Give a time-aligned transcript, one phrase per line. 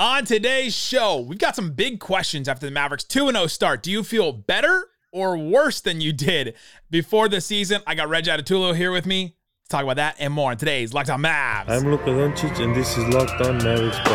[0.00, 3.82] On today's show, we've got some big questions after the Mavericks 2 0 start.
[3.82, 6.54] Do you feel better or worse than you did
[6.88, 7.82] before the season?
[7.84, 9.34] I got Reg Adetula here with me.
[9.62, 11.68] Let's talk about that and more on today's Locked On Mavs.
[11.68, 14.14] I'm Luka Doncic, and this is Locked On Mavericks podcast.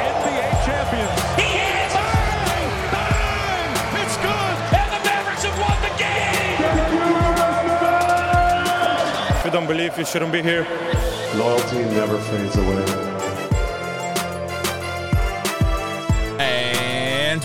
[0.00, 1.20] NBA champions.
[1.36, 1.92] He hits!
[1.92, 2.88] Bang!
[2.90, 3.76] Bang!
[4.02, 4.56] It's good!
[4.80, 6.56] And the Mavericks have won the game!
[9.36, 10.66] If you don't believe, you shouldn't be here.
[11.34, 13.11] Loyalty never fades away.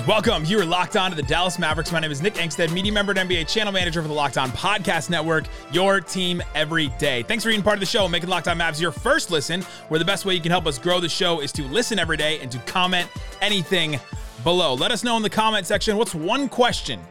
[0.07, 0.45] Welcome.
[0.45, 1.91] You are locked on to the Dallas Mavericks.
[1.91, 4.49] My name is Nick Angstadt, media member and NBA channel manager for the Locked On
[4.51, 7.23] Podcast Network, your team every day.
[7.23, 9.63] Thanks for being part of the show and making Locked On Mavs your first listen,
[9.89, 12.15] where the best way you can help us grow the show is to listen every
[12.15, 13.09] day and to comment
[13.41, 13.99] anything
[14.45, 14.75] below.
[14.75, 17.01] Let us know in the comment section what's one question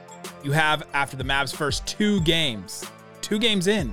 [0.43, 2.83] you have after the Mavs' first two games.
[3.27, 3.93] Two games in.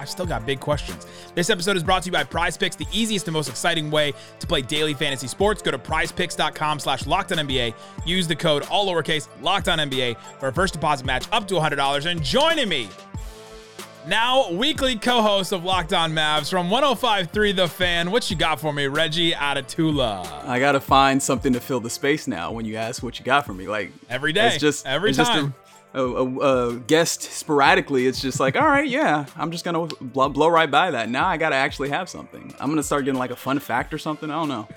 [0.00, 1.06] I've still got big questions.
[1.36, 4.12] This episode is brought to you by Prize Picks, the easiest and most exciting way
[4.40, 5.62] to play daily fantasy sports.
[5.62, 7.72] Go to prizepicks.com slash NBA.
[8.04, 11.54] Use the code all lowercase locked on NBA for a first deposit match up to
[11.54, 12.06] $100.
[12.06, 12.88] And joining me
[14.06, 18.10] now, weekly co-host of Locked On Mavs from 105.3 The Fan.
[18.10, 20.44] What you got for me, Reggie Adetula?
[20.46, 22.52] I gotta find something to fill the space now.
[22.52, 25.24] When you ask what you got for me, like every day, it's just every time.
[25.24, 25.52] Just a,
[25.94, 26.38] a, a,
[26.70, 28.06] a, guest sporadically.
[28.06, 31.08] It's just like, all right, yeah, I'm just gonna blow, blow right by that.
[31.08, 32.54] Now I gotta actually have something.
[32.58, 34.30] I'm gonna start getting like a fun fact or something.
[34.30, 34.68] I don't know.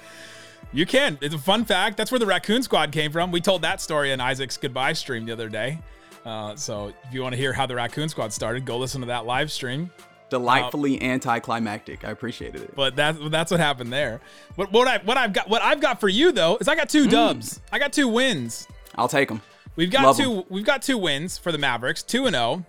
[0.74, 1.18] You can.
[1.22, 1.98] It's a fun fact.
[1.98, 3.32] That's where the Raccoon Squad came from.
[3.32, 5.80] We told that story in Isaac's goodbye stream the other day.
[6.26, 9.08] Uh, so if you want to hear how the Raccoon Squad started, go listen to
[9.08, 9.90] that live stream.
[10.30, 12.04] Delightfully uh, anticlimactic.
[12.04, 12.76] I appreciated it.
[12.76, 14.20] But that's that's what happened there.
[14.56, 16.90] What what I what I've got what I've got for you though is I got
[16.90, 17.56] two dubs.
[17.56, 17.62] Mm.
[17.72, 18.68] I got two wins.
[18.96, 19.42] I'll take them.
[19.78, 20.34] We've got Love two.
[20.40, 20.44] Em.
[20.50, 22.66] We've got two wins for the Mavericks, two and zero.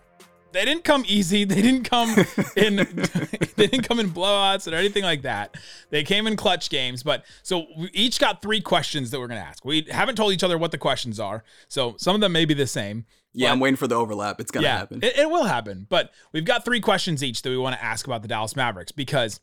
[0.53, 1.45] They didn't come easy.
[1.45, 2.11] They didn't come
[2.56, 2.77] in.
[3.56, 5.56] they didn't come in blowouts or anything like that.
[5.91, 7.03] They came in clutch games.
[7.03, 9.64] But so we each got three questions that we're gonna ask.
[9.64, 12.55] We haven't told each other what the questions are, so some of them may be
[12.55, 13.06] the same.
[13.33, 14.40] Yeah, I'm waiting for the overlap.
[14.40, 15.01] It's gonna yeah, happen.
[15.02, 15.86] It, it will happen.
[15.89, 18.92] But we've got three questions each that we want to ask about the Dallas Mavericks
[18.92, 19.40] because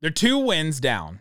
[0.00, 1.20] they're two wins down,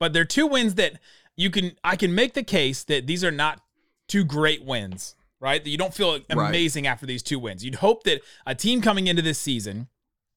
[0.00, 0.98] but they're two wins that
[1.36, 1.76] you can.
[1.84, 3.63] I can make the case that these are not
[4.08, 5.62] two great wins, right?
[5.62, 6.90] That you don't feel amazing right.
[6.90, 7.64] after these two wins.
[7.64, 9.88] You'd hope that a team coming into this season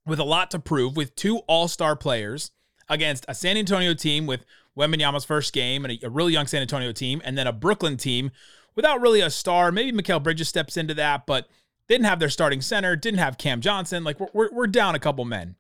[0.06, 2.52] with a lot to prove, with two all-star players
[2.90, 4.46] against a San Antonio team with
[4.78, 7.98] Wembanyama's first game and a, a really young San Antonio team, and then a Brooklyn
[7.98, 8.32] team
[8.76, 9.72] without really a star.
[9.72, 11.48] Maybe Mikal Bridges steps into that, but
[11.90, 14.04] didn't have their starting center, didn't have Cam Johnson.
[14.04, 15.56] Like we're, we're, we're down a couple men.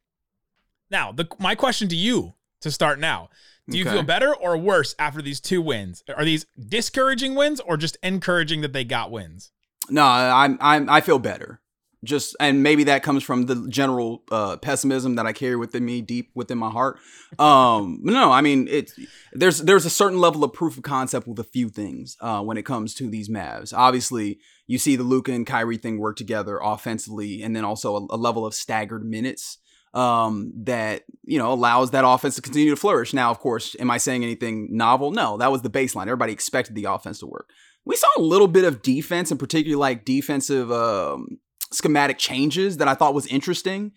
[0.89, 3.29] Now, the, my question to you to start now
[3.69, 3.94] do you okay.
[3.94, 6.03] feel better or worse after these two wins?
[6.16, 9.51] Are these discouraging wins or just encouraging that they got wins?
[9.90, 11.62] No, I'm I'm I feel better.
[12.03, 16.01] Just and maybe that comes from the general uh, pessimism that I carry within me,
[16.01, 17.00] deep within my heart.
[17.40, 18.97] Um, no, I mean it's
[19.34, 22.56] there's there's a certain level of proof of concept with a few things uh, when
[22.56, 23.74] it comes to these Mavs.
[23.75, 28.16] Obviously, you see the Luka and Kyrie thing work together offensively, and then also a,
[28.16, 29.57] a level of staggered minutes
[29.94, 33.14] um, that you know allows that offense to continue to flourish.
[33.14, 35.12] Now, of course, am I saying anything novel?
[35.12, 36.03] No, that was the baseline.
[36.03, 37.50] Everybody expected the offense to work.
[37.86, 41.40] We saw a little bit of defense, in particular, like defensive um,
[41.72, 43.94] schematic changes that I thought was interesting.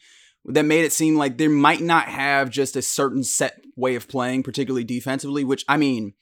[0.46, 4.08] That made it seem like they might not have just a certain set way of
[4.08, 5.44] playing, particularly defensively.
[5.44, 6.14] Which I mean,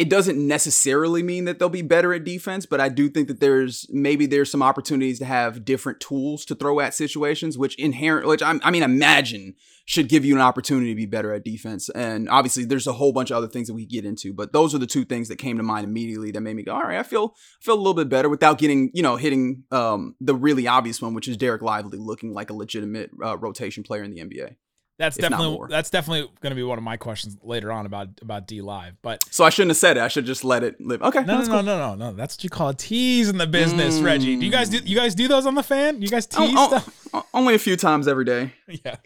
[0.00, 3.38] it doesn't necessarily mean that they'll be better at defense, but I do think that
[3.38, 8.26] there's maybe there's some opportunities to have different tools to throw at situations, which inherent,
[8.26, 11.90] which I'm, I mean, imagine should give you an opportunity to be better at defense.
[11.90, 14.74] And obviously, there's a whole bunch of other things that we get into, but those
[14.74, 16.98] are the two things that came to mind immediately that made me go, all right,
[16.98, 20.34] I feel I feel a little bit better without getting you know hitting um, the
[20.34, 24.12] really obvious one, which is Dereck Lively looking like a legitimate uh, rotation player in
[24.12, 24.56] the NBA.
[25.00, 28.46] That's definitely that's definitely going to be one of my questions later on about about
[28.46, 28.98] D Live.
[29.00, 30.02] But so I shouldn't have said it.
[30.02, 31.00] I should just let it live.
[31.00, 31.62] Okay, no, no, no, cool.
[31.62, 32.12] no, no, no.
[32.12, 34.04] That's what you call a tease in the business, mm.
[34.04, 34.36] Reggie.
[34.36, 36.02] Do you guys do you guys do those on the fan?
[36.02, 37.26] You guys oh, tease oh, oh, stuff?
[37.34, 38.52] Only a few times every day.
[38.84, 38.96] Yeah,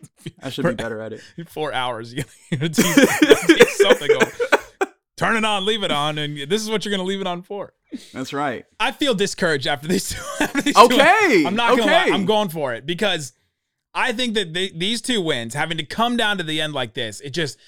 [0.43, 1.23] I should be better at it.
[1.49, 4.09] Four hours, you tease, tease something.
[4.09, 4.27] Going.
[5.17, 7.27] Turn it on, leave it on, and this is what you're going to leave it
[7.27, 7.73] on for.
[8.13, 8.67] That's right.
[8.79, 10.23] I feel discouraged after these two.
[10.41, 11.47] After these okay, two.
[11.47, 11.81] I'm not okay.
[11.81, 12.15] gonna lie.
[12.15, 13.33] I'm going for it because
[13.95, 17.21] I think that these two wins, having to come down to the end like this,
[17.21, 17.59] it just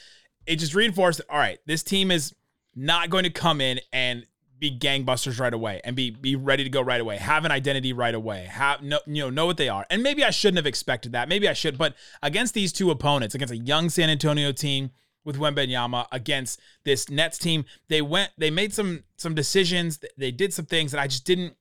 [0.47, 1.21] it just reinforced.
[1.31, 2.35] All right, this team is
[2.75, 4.27] not going to come in and
[4.59, 7.17] be gangbusters right away and be be ready to go right away.
[7.17, 8.45] Have an identity right away.
[8.45, 9.87] Have no you know know what they are.
[9.91, 11.29] And maybe I shouldn't have expected that.
[11.29, 11.79] Maybe I should.
[11.79, 14.91] But against these two opponents, against a young San Antonio team
[15.25, 20.01] with Wembanyama, against this Nets team, they went they made some some decisions.
[20.17, 21.55] They did some things that I just didn't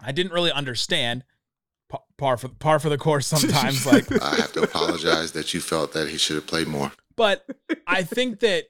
[0.00, 1.24] I didn't really understand
[2.18, 5.92] par for par for the course sometimes like I have to apologize that you felt
[5.92, 6.92] that he should have played more.
[7.16, 7.44] But
[7.86, 8.66] I think that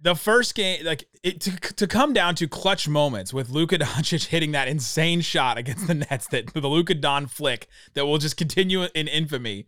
[0.00, 4.26] the first game, like it to, to come down to clutch moments with Luka Doncic
[4.28, 8.36] hitting that insane shot against the Nets, that the Luka Don flick that will just
[8.36, 9.64] continue in infamy.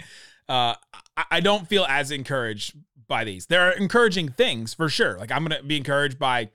[0.48, 0.74] Uh,
[1.16, 2.76] I, I don't feel as encouraged
[3.08, 3.46] by these.
[3.46, 5.18] There are encouraging things for sure.
[5.18, 6.50] Like I'm gonna be encouraged by,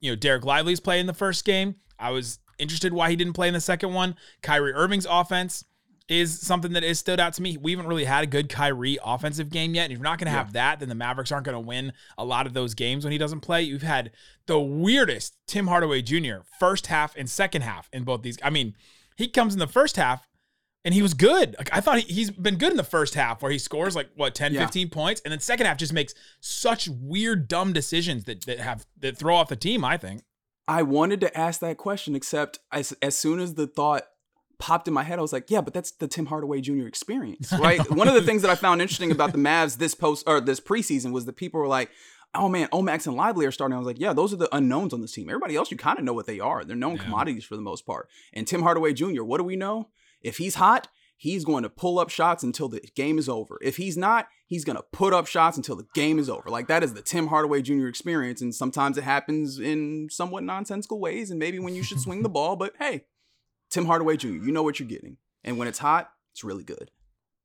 [0.00, 1.76] you know, Dereck Lively's play in the first game.
[1.98, 4.16] I was interested why he didn't play in the second one.
[4.42, 5.64] Kyrie Irving's offense
[6.08, 7.56] is something that has stood out to me.
[7.56, 9.84] We haven't really had a good Kyrie offensive game yet.
[9.84, 11.92] And if you're not going to have that, then the Mavericks aren't going to win
[12.18, 13.62] a lot of those games when he doesn't play.
[13.62, 14.10] You've had
[14.46, 16.38] the weirdest Tim Hardaway Jr.
[16.58, 18.38] first half and second half in both these.
[18.42, 18.74] I mean,
[19.16, 20.26] he comes in the first half
[20.84, 21.54] and he was good.
[21.58, 24.08] Like I thought he, he's been good in the first half where he scores like
[24.16, 24.62] what 10, Yeah.
[24.62, 25.20] 15 points.
[25.24, 29.36] And then second half just makes such weird, dumb decisions that, that have that throw
[29.36, 30.22] off the team, I think.
[30.70, 34.04] I wanted to ask that question, except as as soon as the thought
[34.58, 36.86] popped in my head, I was like, yeah, but that's the Tim Hardaway Jr.
[36.86, 37.90] experience, right?
[37.90, 40.60] One of the things that I found interesting about the Mavs this post or this
[40.60, 41.90] preseason was that people were like,
[42.34, 43.74] oh man, Omax and Lively are starting.
[43.74, 45.28] I was like, yeah, those are the unknowns on this team.
[45.28, 46.64] Everybody else, you kind of know what they are.
[46.64, 47.02] They're known Yeah.
[47.04, 48.08] commodities for the most part.
[48.32, 49.88] And Tim Hardaway Jr., what do we know?
[50.22, 50.86] If he's hot,
[51.20, 53.58] he's going to pull up shots until the game is over.
[53.60, 56.48] If he's not, he's going to put up shots until the game is over.
[56.48, 57.88] Like that is the Tim Hardaway Jr.
[57.88, 58.40] experience.
[58.40, 62.28] And sometimes it happens in somewhat nonsensical ways and maybe when you should swing the
[62.30, 62.56] ball.
[62.56, 63.04] But hey,
[63.68, 65.18] Tim Hardaway Jr., you know what you're getting.
[65.44, 66.90] And when it's hot, it's really good.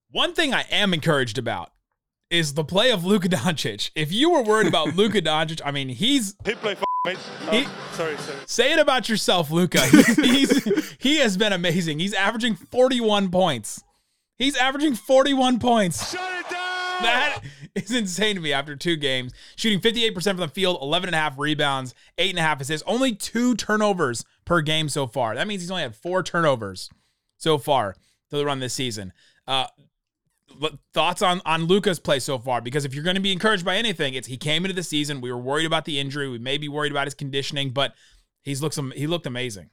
[0.10, 1.74] One thing I am encouraged about
[2.30, 3.92] is the play of Luka Doncic.
[3.94, 7.18] If you were worried about Luka Doncic, I mean, he's He play mate.
[7.48, 8.38] Oh, He- sorry, sorry.
[8.46, 9.82] say it about yourself, Luka.
[9.86, 12.00] He's, he's he has been amazing.
[12.00, 13.84] He's averaging 41 points.
[14.38, 16.12] He's averaging 41 points.
[16.12, 16.62] Shut it down.
[17.02, 17.42] That
[17.76, 19.34] is insane to me after two games.
[19.56, 22.86] Shooting 58% from the field, 11 and a half rebounds, eight and a half assists,
[22.88, 25.36] only two turnovers per game so far.
[25.36, 26.90] That means he's only had four turnovers
[27.38, 27.96] so far
[28.30, 29.14] to the run this season.
[29.48, 29.68] Uh,
[30.94, 32.62] thoughts on on Luka's play so far?
[32.62, 35.22] Because if you're going to be encouraged by anything, it's he came into the season.
[35.22, 36.30] We were worried about the injury.
[36.30, 37.94] We may be worried about his conditioning, but
[38.44, 39.70] he's looks am- he looked amazing.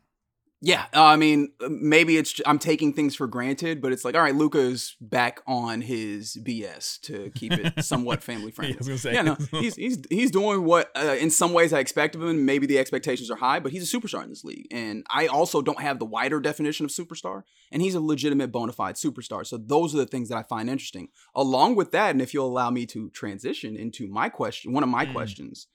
[0.64, 4.22] Yeah, uh, I mean, maybe it's I'm taking things for granted, but it's like, all
[4.22, 8.76] right, Luka's back on his BS to keep it somewhat family friendly.
[8.76, 9.12] I was gonna say.
[9.12, 12.44] Yeah, no, he's he's he's doing what uh, in some ways I expect of him.
[12.46, 15.62] Maybe the expectations are high, but he's a superstar in this league, and I also
[15.62, 17.42] don't have the wider definition of superstar,
[17.72, 19.44] and he's a legitimate bona fide superstar.
[19.44, 21.08] So those are the things that I find interesting.
[21.34, 24.88] Along with that, and if you'll allow me to transition into my question, one of
[24.88, 25.12] my Mm.
[25.12, 25.66] questions,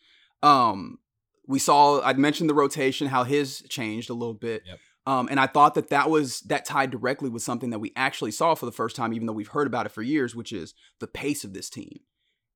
[0.44, 1.00] um,
[1.47, 4.63] we saw I'd mentioned the rotation, how his changed a little bit.
[4.65, 4.79] Yep.
[5.07, 8.31] Um, and I thought that that was that tied directly with something that we actually
[8.31, 10.73] saw for the first time, even though we've heard about it for years, which is
[10.99, 12.01] the pace of this team.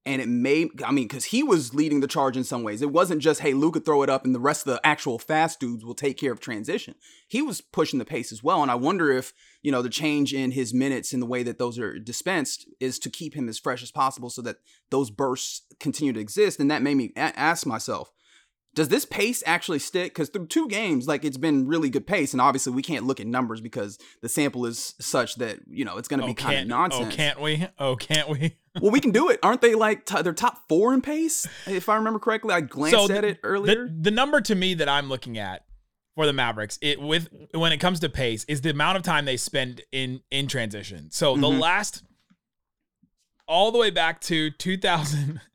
[0.04, 2.82] And it may, I mean, because he was leading the charge in some ways.
[2.82, 5.60] It wasn't just, hey, Luka throw it up and the rest of the actual fast
[5.60, 6.96] dudes will take care of transition.
[7.28, 8.64] He was pushing the pace as well.
[8.64, 11.60] And I wonder if, you know, the change in his minutes and the way that
[11.60, 14.58] those are dispensed is to keep him as fresh as possible so that
[14.90, 16.60] those bursts continue to exist.
[16.60, 18.12] And that made me a- ask myself,
[18.74, 20.14] does this pace actually stick?
[20.14, 23.20] Because through two games, like it's been really good pace, and obviously we can't look
[23.20, 26.34] at numbers because the sample is such that you know it's going to Oh, be
[26.34, 27.14] kind of can't, nonsense.
[27.14, 27.68] oh, can't we?
[27.80, 28.56] Oh, can't we?
[28.82, 29.76] well, we can do it, aren't they?
[29.76, 32.54] Like t- they're top four in pace, if I remember correctly.
[32.54, 33.88] I glanced So at it earlier.
[33.88, 35.66] The, the number to me that I'm looking at
[36.16, 39.26] for the Mavericks, it with when it comes to pace, is the amount of time
[39.26, 41.12] they spend in in transition.
[41.12, 41.60] So the Mhm.
[41.60, 42.04] last,
[43.48, 45.42] all the way back to 2000.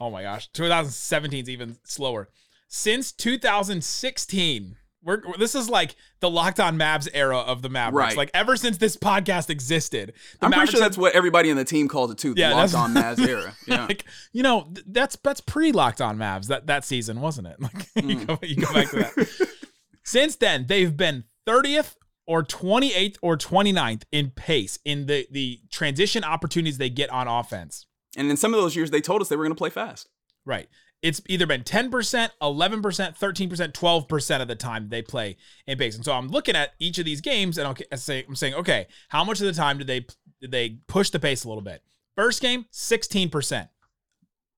[0.00, 2.28] Oh my gosh, 2017 is even slower.
[2.68, 4.76] Since 2016.
[5.04, 8.08] We're, this is like the locked on Mavs era of the Mavericks.
[8.10, 8.16] Right.
[8.16, 11.56] Like ever since this podcast existed, I'm pretty Mavericks sure have- that's what everybody in
[11.56, 12.34] the team calls it too.
[12.34, 13.54] The Yeah, locked on Mavs era.
[13.66, 13.86] Yeah.
[13.86, 17.56] like you know that's that's pre locked on Mavs that that season wasn't it?
[17.60, 18.26] Like you, Mm.
[18.26, 19.48] go, you go back to that.
[20.02, 21.94] Since then, they've been 30th
[22.26, 27.86] or 28th or 29th in pace in the the transition opportunities they get on offense.
[28.16, 30.08] and in some of those years, they told us they were going to play fast.
[30.44, 30.68] Right.
[31.00, 35.36] It's either been 10%, 11%, 13%, 12% of the time they play
[35.66, 35.94] in pace.
[35.94, 38.54] And so I'm looking at each of these games and okay, I say, I'm saying,
[38.54, 40.06] okay, how much of the time did they
[40.40, 41.82] did they push the pace a little bit?
[42.16, 43.68] First game, 16%.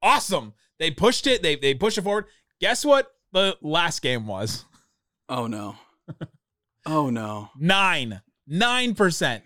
[0.03, 0.55] Awesome.
[0.79, 2.25] They pushed it, they they pushed it forward.
[2.59, 4.65] Guess what the last game was?
[5.29, 5.77] Oh no.
[6.87, 7.51] oh no.
[7.59, 8.23] Nine.
[8.47, 9.45] Nine percent.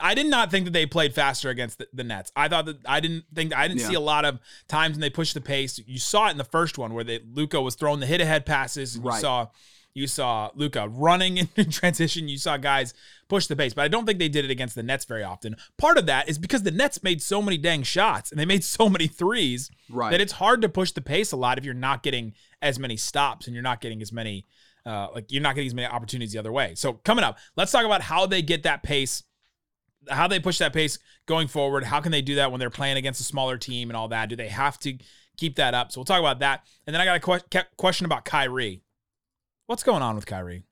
[0.00, 2.32] I did not think that they played faster against the, the Nets.
[2.34, 3.88] I thought that I didn't think I didn't Yeah.
[3.88, 4.38] see a lot of
[4.68, 5.78] times when they pushed the pace.
[5.86, 8.46] You saw it in the first one where they Luka was throwing the hit ahead
[8.46, 8.94] passes.
[8.96, 9.20] and You Right.
[9.20, 9.48] saw
[9.92, 12.28] you saw Luka running in transition.
[12.28, 12.94] You saw guys
[13.28, 15.56] push the pace, but I don't think they did it against the Nets very often.
[15.78, 18.62] Part of that is because the Nets made so many dang shots and they made
[18.62, 20.12] so many threes Right.
[20.12, 22.96] that it's hard to push the pace a lot if you're not getting as many
[22.96, 24.46] stops and you're not getting as many
[24.86, 26.74] uh, like you're not getting as many opportunities the other way.
[26.74, 29.22] So coming up, let's talk about how they get that pace,
[30.08, 31.84] how they push that pace going forward.
[31.84, 34.28] How can they do that when they're playing against a smaller team and all that?
[34.28, 34.98] Do they have to
[35.40, 35.90] keep that up.
[35.90, 36.64] So we'll talk about that.
[36.86, 38.82] And then I got a que- question about Kyrie.
[39.66, 40.64] What's going on with Kyrie?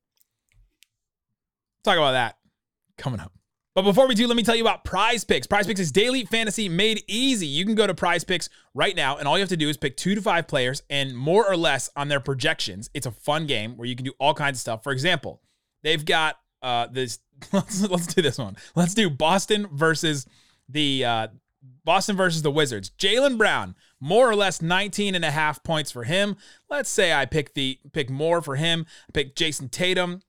[1.82, 2.36] Talk about that
[2.98, 3.32] coming up.
[3.74, 5.46] But before we do, let me tell you about Prize Picks.
[5.46, 7.46] Prize Picks is daily fantasy made easy.
[7.46, 9.76] You can go to Prize Picks right now, and all you have to do is
[9.76, 12.90] pick two to five players and more or less on their projections.
[12.92, 14.82] It's a fun game where you can do all kinds of stuff.
[14.82, 15.42] For example,
[15.84, 17.18] they've got uh this.
[17.52, 18.56] Let's let's do this one.
[18.74, 20.26] Let's do Boston versus
[20.68, 21.28] the uh,
[21.84, 22.90] Boston versus the Wizards.
[22.98, 26.36] Jaylen Brown, more or less 19 and a half points for him.
[26.68, 28.86] Let's say I pick the pick more for him.
[29.08, 30.22] I pick Jayson Tatum,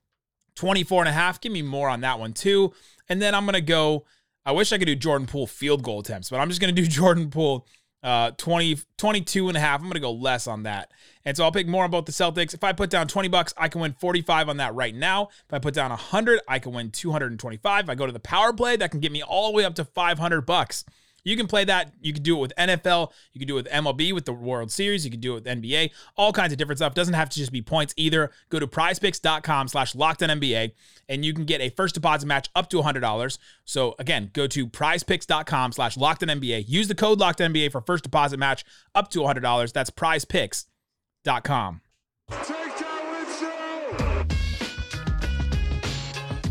[0.54, 1.40] 24 and a half.
[1.40, 2.72] Give me more on that one too.
[3.08, 4.06] And then I'm to go,
[4.44, 6.88] I wish I could do Jordan Poole field goal attempts, but I'm just to do
[6.88, 7.66] Jordan Poole
[8.02, 9.80] uh 20 22 and a half.
[9.80, 10.90] I'm to go less on that.
[11.24, 12.54] And so I'll pick more on both the Celtics.
[12.54, 15.28] If I put down 20 bucks, I can win 45 on that right now.
[15.46, 17.84] If I put down 100, I can win 225.
[17.84, 19.74] If I go to the power play, that can get me all the way up
[19.74, 20.84] to 500 bucks.
[21.24, 21.92] You can play that.
[22.00, 23.12] You can do it with NFL.
[23.32, 25.04] You can do it with MLB with the World Series.
[25.04, 25.90] You can do it with NBA.
[26.16, 26.94] All kinds of different stuff.
[26.94, 28.30] Doesn't have to just be points either.
[28.48, 30.72] Go to prizepicks.com slash NBA
[31.08, 33.38] and you can get a first deposit match up to $100.
[33.64, 36.64] So again, go to prizepicks.com slash NBA.
[36.68, 39.72] Use the code NBA for first deposit match up to $100.
[39.72, 41.80] That's prizepicks.com.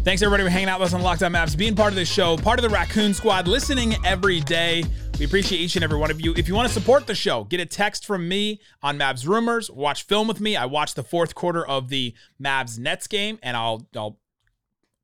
[0.01, 2.10] Thanks everybody for hanging out with us on Locked On Mavs, being part of this
[2.10, 4.86] show, part of the Raccoon Squad, listening every day.
[5.20, 6.34] We appreciate each and every one of you.
[6.38, 9.70] If you want to support the show, get a text from me on Mavs rumors.
[9.70, 10.56] Watch film with me.
[10.56, 14.18] I watched the fourth quarter of the Mavs Nets game, and I'll I'll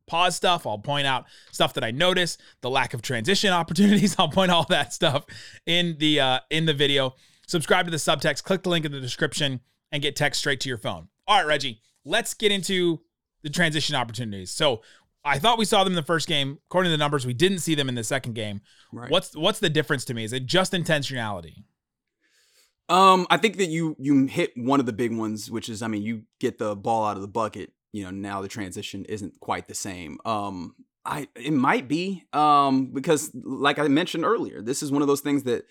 [0.08, 0.66] pause stuff.
[0.66, 4.16] I'll point out stuff that I notice, the lack of transition opportunities.
[4.18, 5.26] I'll point all that stuff
[5.66, 7.16] in the uh, in the video.
[7.48, 8.46] Subscribe to the subtext.
[8.46, 9.60] Click the link in the description
[9.92, 11.10] and get text straight to your phone.
[11.28, 13.02] All right, Reggie, let's get into
[13.46, 14.50] the transition opportunities.
[14.50, 14.82] So
[15.24, 16.58] I thought we saw them in the first game.
[16.66, 18.62] According to the numbers, we didn't see them in the second game.
[18.92, 19.10] Right.
[19.10, 20.24] What's what's the difference to me?
[20.24, 21.64] Is it just intentionality?
[22.90, 25.88] Um, I think that you you hit one of the big ones, which is I
[25.88, 27.72] mean, you get the ball out of the bucket.
[27.94, 30.18] You know, now the transition isn't quite the same.
[30.26, 30.76] Um,
[31.06, 35.22] I it might be um because like I mentioned earlier, this is one of those
[35.22, 35.66] things that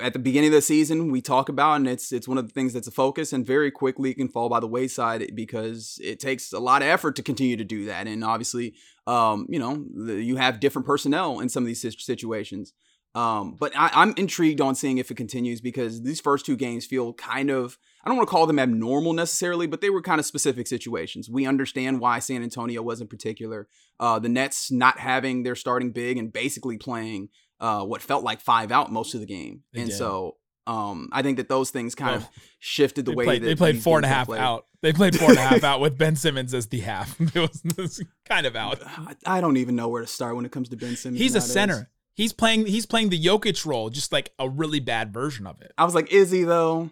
[0.00, 2.52] at the beginning of the season we talk about and it's it's one of the
[2.52, 6.52] things that's a focus and very quickly can fall by the wayside because it takes
[6.52, 8.74] a lot of effort to continue to do that and obviously
[9.06, 12.72] um you know you have different personnel in some of these situations.
[13.14, 16.86] Um but I, i'm intrigued on seeing if it continues because these first two games
[16.86, 20.18] feel kind of i don't want to call them abnormal necessarily but they were kind
[20.18, 21.28] of specific situations.
[21.28, 23.68] We understand why san antonio was in particular
[24.00, 27.28] uh the nets not having their starting big and basically playing
[27.60, 29.96] uh, what felt like five out most of the game, They and did.
[29.96, 32.28] so um, I think that those things kind Well, of
[32.60, 34.40] shifted the They way played, that they played four and a half played.
[34.40, 34.66] out.
[34.80, 37.18] They played four and a half out with Ben Simmons as the half.
[37.20, 38.80] It was, it was kind of out.
[39.26, 41.20] I- don't even know where to start when it comes to Ben Simmons.
[41.20, 41.90] He's a center.
[42.14, 42.66] He's playing.
[42.66, 45.72] He's playing the Jokic role, just like a really bad version of it.
[45.78, 46.90] I was like, is he though?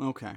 [0.00, 0.32] Okay,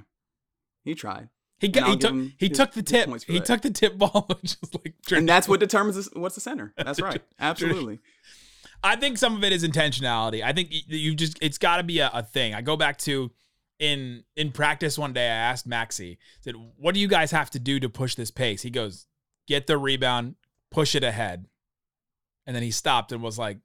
[0.84, 1.30] he tried,
[1.60, 3.08] He got, he took him he his- took the tip.
[3.26, 3.46] He that.
[3.46, 4.94] took the tip ball, is like.
[5.12, 6.74] and that's what determines what's the center.
[6.78, 8.00] That's right, absolutely.
[8.86, 10.44] I think some of it is intentionality.
[10.44, 12.54] I think you just it's got to be a, a thing.
[12.54, 13.32] I go back to
[13.80, 15.26] in in practice one day.
[15.26, 18.62] I asked Maxi, said, "What do you guys have to do to push this pace?"
[18.62, 19.08] He goes,
[19.48, 20.36] "Get the rebound,
[20.70, 21.48] push it ahead,"
[22.46, 23.58] and then he stopped and was like,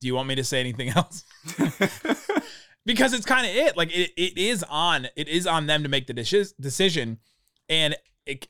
[0.00, 1.24] "Do you want me to say anything else?"
[2.86, 3.76] because it's kind of it.
[3.76, 7.18] Like it, it is on it is on them to make the decis- decision,
[7.68, 7.94] and
[8.24, 8.48] it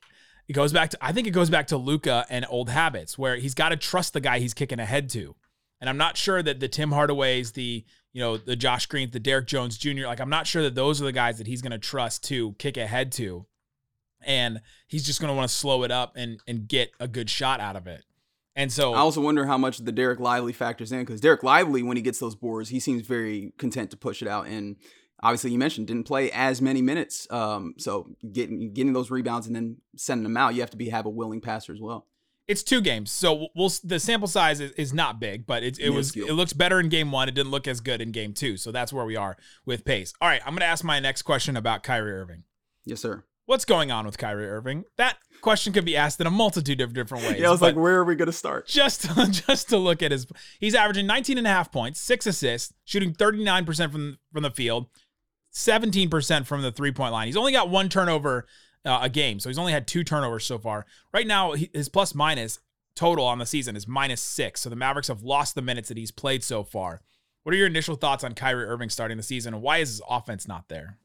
[0.49, 3.37] it goes back to I think it goes back to Luka and old habits where
[3.37, 5.35] he's got to trust the guy he's kicking ahead to,
[5.81, 9.21] and I'm not sure that the Tim Hardaways, the you know the Josh Greens, the
[9.21, 10.05] Derrick Jones Jr.
[10.05, 12.53] Like I'm not sure that those are the guys that he's going to trust to
[12.59, 13.47] kick ahead to,
[14.23, 17.31] and he's just going to want to slow it up and and get a good
[17.31, 18.05] shot out of it.
[18.57, 21.83] And so I also wonder how much the Dereck Lively factors in because Dereck Lively,
[21.83, 24.49] when he gets those boards, he seems very content to push it out.
[24.49, 24.77] And
[25.23, 29.57] obviously, you mentioned didn't play as many minutes, um, so getting getting those rebounds and
[29.57, 32.07] then sending them out, you have to be have a willing passer as well.
[32.51, 35.91] It's two games, so we'll the sample size is, is not big, but it, it
[35.91, 37.29] was it looks better in game one.
[37.29, 40.13] It didn't look as good in game two, so that's where we are with pace.
[40.21, 42.43] All right, I'm gonna ask my next question about Kyrie Irving.
[42.85, 43.23] Yes, sir.
[43.47, 44.85] What's going on with Kyrie Irving?
[44.97, 47.37] That question could be asked in a multitude of different ways.
[47.39, 48.67] Yeah, I was like, where are we gonna start?
[48.67, 49.09] just
[49.47, 50.27] just to look at his
[50.59, 54.89] he's averaging 19 and a half points, 6 assists, shooting 39% from from the field,
[55.55, 57.29] 17% from the three-point line.
[57.29, 58.49] He's only got one turnover
[58.85, 60.87] uh, a game, so he's only had two turnovers so far.
[61.13, 62.61] Right now, his plus minus
[62.95, 64.61] total on the season is minus 6.
[64.61, 67.01] So the Mavericks have lost the minutes that he's played so far.
[67.43, 70.03] What are your initial thoughts on Kyrie Irving starting the season and why is his
[70.09, 70.99] offense not there?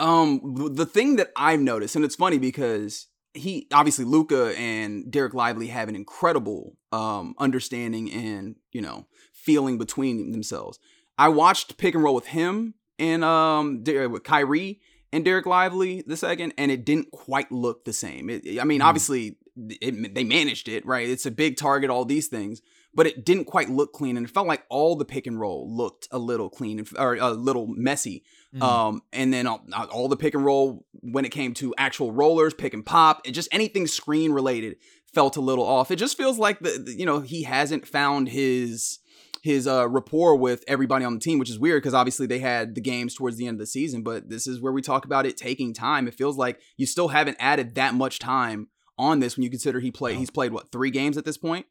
[0.00, 5.34] Um, the thing that I've noticed, and it's funny because he obviously Luka and Dereck
[5.34, 10.78] Lively have an incredible um understanding and you know feeling between themselves.
[11.18, 14.80] I watched pick and roll with him and um with Kyrie
[15.14, 18.28] and Dereck Lively the second, and it didn't quite look the same.
[18.28, 18.86] It, I mean, Hmm.
[18.88, 19.36] obviously
[19.80, 21.08] it, they managed it right.
[21.08, 22.60] It's a big target, all these things,
[22.92, 25.68] but it didn't quite look clean, and it felt like all the pick and roll
[25.70, 28.24] looked a little clean and- or a little messy.
[28.54, 28.62] Mm.
[28.62, 32.52] Um, and then all, all the pick and roll when it came to actual rollers,
[32.54, 34.76] pick and pop, it just anything screen related
[35.12, 35.92] felt a little off.
[35.92, 38.98] It just feels like the, the- you know he hasn't found his
[39.44, 42.74] his uh rapport with everybody on the team, which is weird because obviously they had
[42.74, 44.02] the games towards the end of the season.
[44.02, 46.08] But this is where we talk about it taking time.
[46.08, 49.80] It feels like you still haven't added that much time on this when you consider
[49.80, 51.66] he played he's played what three games at this point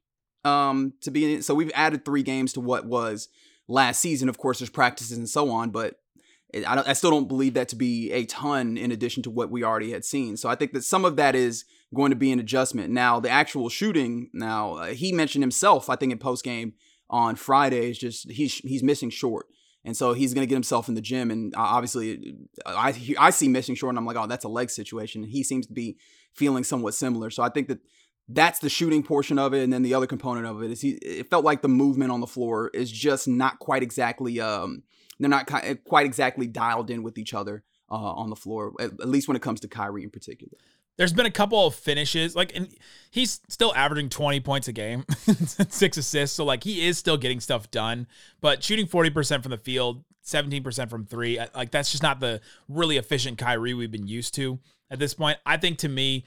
[0.45, 1.41] um to be.
[1.41, 3.27] So we've added three games to what was
[3.67, 4.29] last season.
[4.29, 5.95] Of course, there's practices and so on, but
[6.53, 9.49] I, don't, I still don't believe that to be a ton in addition to what
[9.49, 10.37] we already had seen.
[10.37, 11.65] So I think that some of that is
[11.95, 12.91] going to be an adjustment.
[12.91, 16.73] Now, the actual shooting, now uh, he mentioned himself, I think in post game
[17.13, 19.45] on Friday, is just he's he's missing short.
[19.85, 21.29] And so he's going to get himself in the gym.
[21.29, 24.69] And uh, obviously, I, I see missing short, and I'm like, oh, that's a leg
[24.69, 25.23] situation.
[25.23, 25.97] And he seems to be
[26.33, 27.29] feeling somewhat similar.
[27.29, 27.79] So I think that
[28.29, 29.61] that's the shooting portion of it.
[29.61, 32.21] And then the other component of it is he, it felt like the movement on
[32.21, 34.83] the floor is just not quite exactly, um,
[35.19, 35.51] they're not
[35.83, 39.35] quite exactly dialed in with each other uh, on the floor, at, at least when
[39.35, 40.57] it comes to Kyrie in particular.
[40.97, 42.69] There's been a couple of finishes, like, and
[43.09, 45.05] he's still averaging 20 points a game,
[45.69, 46.35] six assists.
[46.35, 48.07] So, like, he is still getting stuff done,
[48.41, 52.97] but shooting 40% from the field, 17% from three, like, that's just not the really
[52.97, 54.59] efficient Kyrie we've been used to
[54.91, 55.37] at this point.
[55.45, 56.25] I think to me,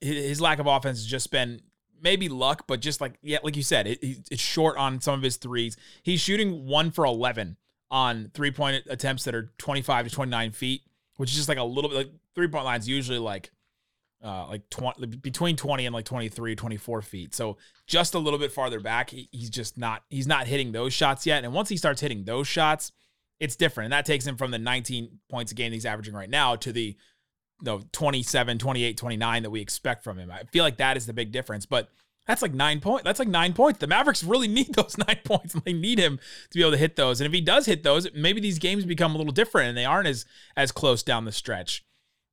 [0.00, 1.60] his lack of offense has just been
[2.02, 5.22] maybe luck, but just like, yeah, like you said, it, it's short on some of
[5.22, 5.76] his threes.
[6.02, 7.56] He's shooting one for 11
[7.90, 10.82] on three point attempts that are 25 to 29 feet,
[11.16, 13.50] which is just like a little bit like three point lines usually like
[14.22, 17.34] uh, like 20 between 20 and like 23 24 feet.
[17.34, 20.92] So just a little bit farther back he, he's just not he's not hitting those
[20.92, 21.44] shots yet.
[21.44, 22.92] And once he starts hitting those shots
[23.38, 23.86] it's different.
[23.86, 26.72] And that takes him from the 19 points a game he's averaging right now to
[26.72, 26.96] the
[27.62, 30.30] no 27 28 29 that we expect from him.
[30.30, 31.88] I feel like that is the big difference but
[32.26, 33.78] that's like nine point that's like nine points.
[33.78, 35.54] The mavericks really need those nine points.
[35.64, 36.18] They need him
[36.50, 37.20] to be able to hit those.
[37.20, 39.86] And if he does hit those maybe these games become a little different and they
[39.86, 40.26] aren't as
[40.58, 41.84] as close down the stretch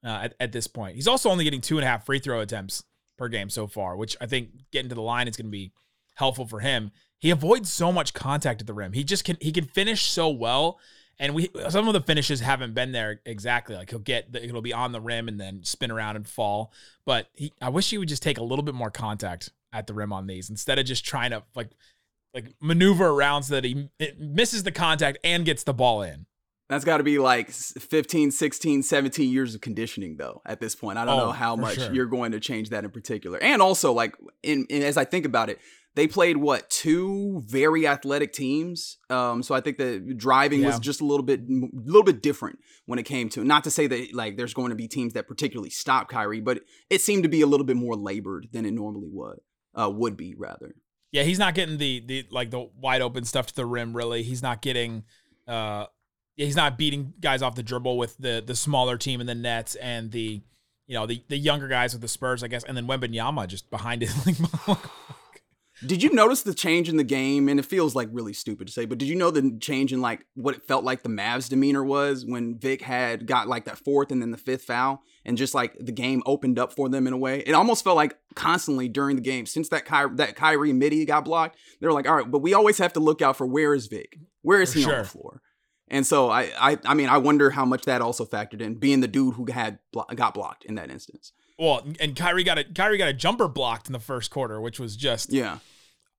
[0.04, 0.96] uh, at, at this point.
[0.96, 2.84] He's also only getting two and a half free throw attempts
[3.18, 5.72] per game so far, which I think getting to the line is going to be
[6.16, 6.92] helpful for him.
[7.20, 8.94] He avoids so much contact at the rim.
[8.94, 10.80] He just can he can finish so well,
[11.18, 13.76] and we some of the finishes haven't been there exactly.
[13.76, 16.72] Like he'll get the, it'll be on the rim and then spin around and fall.
[17.06, 19.94] But he, I wish he would just take a little bit more contact at the
[19.94, 21.72] rim on these instead of just trying to like
[22.36, 26.28] like maneuver around so that he misses the contact and gets the ball in.
[26.70, 30.98] That's got to be like 15, 16, 17 years of conditioning, though, at this point.
[30.98, 31.94] I don't Oh, know how much sure.
[31.94, 33.40] you're going to change that in particular.
[33.42, 35.60] And also, like, in, in as I think about it,
[35.96, 38.98] they played what two very athletic teams.
[39.10, 42.60] Um, so I think the driving was just a little bit, a little bit different
[42.86, 43.44] when it came to.
[43.44, 46.62] Not to say that like there's going to be teams that particularly stop Kyrie, but
[46.92, 49.40] it seemed to be a little bit more labored than it normally would,
[49.74, 50.76] uh, would be rather.
[51.12, 53.96] Yeah, he's not getting the the like the wide open stuff to the rim.
[53.96, 55.04] Really, he's not getting.
[55.48, 55.97] uh yeah,
[56.38, 59.76] He's not beating guys off the dribble with the the smaller team in the Nets
[59.76, 60.42] and the,
[60.86, 63.70] you know, the the younger guys with the Spurs, I guess, and then Wembanyama just
[63.70, 64.12] behind it.
[64.68, 64.78] Like,
[65.86, 67.48] Did you notice the change in the game?
[67.48, 70.02] And it feels like really stupid to say, but did you know the change in
[70.02, 73.78] like what it felt like the Mavs demeanor was when Vic had got like that
[73.78, 77.06] fourth and then the fifth foul, and just like the game opened up for them
[77.06, 77.42] in a way?
[77.46, 81.26] It almost felt like constantly during the game since that Ky- that Kyrie midi got
[81.26, 83.76] blocked, they were like, all right, but we always have to look out for where
[83.76, 84.18] is Vic?
[84.42, 85.42] Where is For he on the floor?
[85.90, 89.00] And so I, I, I mean, I wonder how much that also factored in being
[89.00, 91.32] the dude who had blo- got blocked in that instance.
[91.58, 94.80] well, and Kyrie got a Kyrie got a jumper blocked in the first quarter, which
[94.80, 95.60] was just Yeah,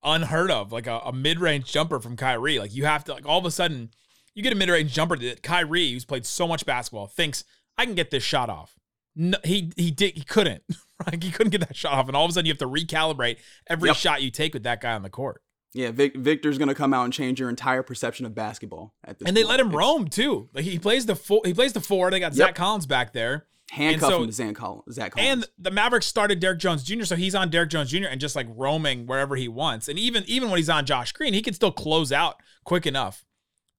[0.03, 0.71] unheard of.
[0.71, 2.59] Like a, a mid range jumper from Kyrie.
[2.59, 3.91] Like you have to like all of a sudden
[4.33, 7.43] you get a mid range jumper that Kyrie, who's played so much basketball, thinks
[7.77, 8.75] I can get this shot off.
[9.15, 10.63] No, he he did he couldn't.
[11.05, 12.67] Like he couldn't get that shot off, and all of a sudden you have to
[12.67, 13.95] recalibrate every Yep.
[13.95, 15.41] shot you take with that guy on the court.
[15.73, 15.91] Yeah.
[15.91, 19.27] Vic, Victor's gonna come out and change your entire perception of basketball at this.
[19.27, 19.49] And they point.
[19.51, 20.49] let him roam too.
[20.53, 22.09] Like he plays the four, he plays the four.
[22.11, 22.35] They got Yep.
[22.35, 24.95] Zach Collins back there, handcuff so- him to Zach Collins.
[24.95, 25.31] Zach Collins.
[25.31, 27.03] and the Mavericks started Derrick Jones Jr.
[27.03, 28.07] So he's on Derrick Jones Jr.
[28.09, 29.87] and just like roaming wherever he wants.
[29.87, 33.25] And even even when he's on Josh Green, he can still close out quick enough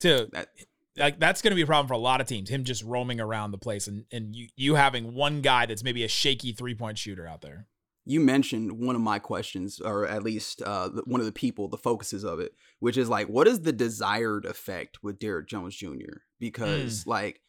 [0.01, 0.49] to That-
[0.97, 2.51] like that's going to be a problem for a lot of teams.
[2.51, 6.05] Him just roaming around the place and and you you having one guy that's maybe
[6.05, 7.67] a shaky three point shooter out there.
[8.05, 11.77] You mentioned one of my questions, or at least uh, one of the people, the
[11.77, 16.23] focuses of it, which is like, what is the desired effect with Derrick Jones Jr.?
[16.39, 17.43] Because like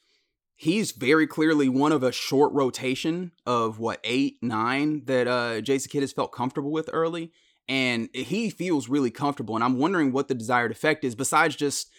[0.55, 5.89] he's very clearly one of a short rotation of what eight, nine that uh, Jason
[5.89, 7.31] Kidd has felt comfortable with early,
[7.67, 9.55] and he feels really comfortable.
[9.55, 11.89] And I'm wondering what the desired effect is, besides just.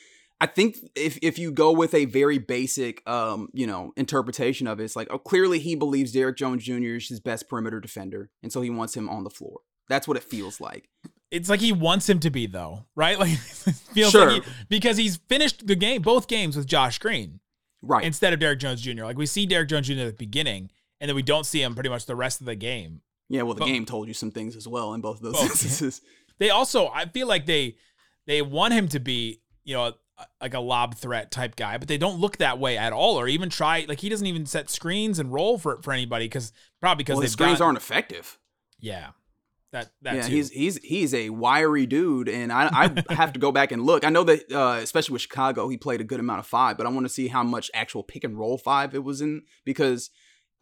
[0.43, 4.81] I think if if you go with a very basic, um, you know, interpretation of
[4.81, 6.97] it, it's like, oh, clearly he believes Derrick Jones Jr.
[6.97, 9.61] is his best perimeter defender, and so he wants him on the floor.
[9.89, 10.89] That's what it feels like.
[11.31, 13.17] It's like he wants him to be though, right?
[13.21, 14.33] Like feels Sure.
[14.33, 17.39] like he, because he's finished the game, both games with Josh Green
[17.81, 18.05] Right.
[18.05, 19.05] instead of Derrick Jones Jr.
[19.05, 19.93] Like we see Derrick Jones Jr.
[20.01, 22.57] at the beginning, and then we don't see him pretty much the rest of the
[22.57, 23.01] game.
[23.29, 23.43] yeah.
[23.43, 25.51] Well, the but- game told you some things as well in both of those Both,
[25.53, 26.01] instances.
[26.39, 27.77] They also, I feel like they
[28.27, 29.93] they want him to be, you know,
[30.41, 33.29] like a lob threat type guy, but they don't look that way at all, or
[33.29, 33.85] even try.
[33.89, 37.23] Like he doesn't even set screens and roll for for anybody because probably because Well,
[37.23, 38.39] his screens aren't effective.
[38.79, 39.11] Yeah,
[39.73, 40.35] that that yeah, too.
[40.35, 42.69] he's he's he's a wiry dude, and I
[43.09, 44.05] I have to go back and look.
[44.05, 46.87] I know that uh, especially with Chicago, he played a good amount of five, but
[46.87, 50.11] I want to see how much actual pick and roll five it was in because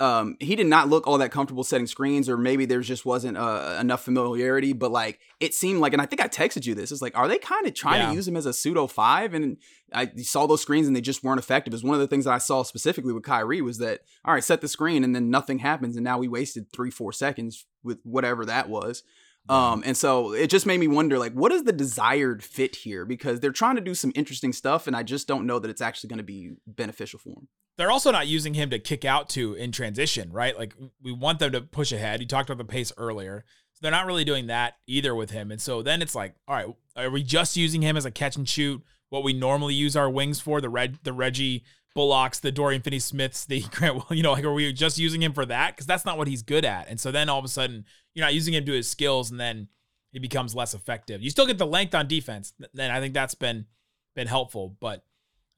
[0.01, 3.37] um, he did not look all that comfortable setting screens, or maybe there just wasn't
[3.37, 4.73] uh, enough familiarity.
[4.73, 6.91] But like it seemed like, and I think I texted you this.
[6.93, 8.09] It's like, are they kind of trying Yeah.
[8.09, 9.35] to use him as a pseudo five?
[9.35, 9.59] And
[9.93, 11.75] I saw those screens and they just weren't effective.
[11.75, 14.45] Is one of the things that I saw specifically with Kyrie was that all right,
[14.45, 17.99] set the screen and then nothing happens, and now we wasted three four seconds with
[18.05, 19.03] whatever that was.
[19.48, 23.05] Um, and so it just made me wonder, like, what is the desired fit here?
[23.05, 25.81] Because they're trying to do some interesting stuff, and I just don't know that it's
[25.81, 27.48] actually going to be beneficial for them.
[27.76, 30.57] they're also not using him to kick out to in transition, right?
[30.57, 32.20] Like we want them to push ahead.
[32.20, 33.44] You talked about the pace earlier.
[33.72, 35.50] So they're not really doing that either with him.
[35.50, 38.37] And so then it's like, all right, are we just using him as a catch
[38.37, 38.83] and shoot?
[39.09, 42.98] What we normally use our wings for, the red the Reggie Bullocks, the Dorian Finney
[42.98, 45.74] Smiths, the Grant, Well, you know, like are we just using him for that?
[45.74, 46.87] Because that's not what he's good at.
[46.88, 49.38] And so then all of a sudden you're not using him to his skills and
[49.38, 49.68] then
[50.12, 51.23] he becomes less effective.
[51.23, 52.53] You still get the length on defense.
[52.75, 53.66] Then I think that's been
[54.14, 55.05] been helpful, but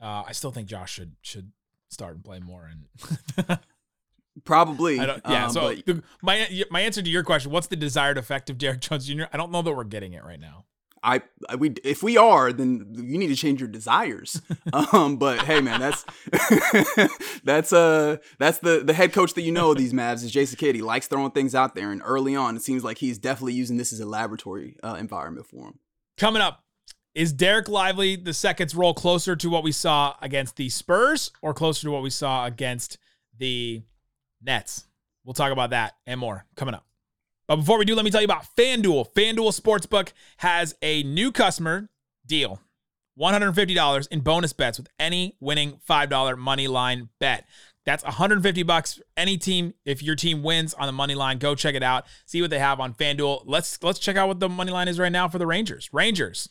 [0.00, 1.52] uh, I still think Josh should should
[1.88, 2.68] start and play more.
[2.68, 3.58] And
[4.44, 4.98] Probably.
[4.98, 5.46] I don't, yeah.
[5.46, 8.58] um, so but the, my my answer to your question: What's the desired effect of
[8.58, 9.24] Derrick Jones Jr.?
[9.32, 10.64] I don't know that we're getting it right now.
[11.02, 14.40] I, I we if we are, then you need to change your desires.
[14.92, 16.04] um, but hey, man, that's
[17.44, 20.56] that's uh that's the the head coach that you know of these Mavs is Jason
[20.56, 20.74] Kidd.
[20.74, 23.76] He likes throwing things out there, and early on, it seems like he's definitely using
[23.76, 25.78] this as a laboratory uh, environment for him.
[26.16, 26.62] Coming up,
[27.14, 31.52] is Dereck Lively the second's role closer to what we saw against the Spurs or
[31.52, 32.98] closer to what we saw against
[33.36, 33.82] the
[34.40, 34.86] Nets?
[35.24, 36.86] We'll talk about that and more coming up.
[37.48, 39.12] But before we do, let me tell you about FanDuel.
[39.12, 41.90] FanDuel Sportsbook has a new customer
[42.26, 42.60] deal.
[43.18, 47.46] $150 in bonus bets with any winning $5 money line bet.
[47.84, 49.74] That's 150 bucks for any team.
[49.84, 52.06] If your team wins on the money line, go check it out.
[52.26, 53.42] See what they have on FanDuel.
[53.44, 55.90] Let's let's check out what the money line is right now for the Rangers.
[55.92, 56.48] Rangers,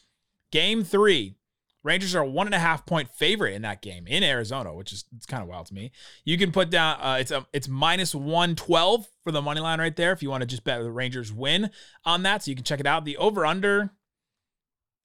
[0.52, 1.36] game three.
[1.84, 4.94] Rangers are a one and a half point favorite in that game in Arizona, which
[4.94, 5.92] is it's kind of wild to me.
[6.26, 9.80] You can put down uh, it's a it's minus one twelve for the money line
[9.80, 11.72] right there if you want to just bet the Rangers win
[12.06, 12.44] on that.
[12.44, 13.06] So you can check it out.
[13.06, 13.92] The over under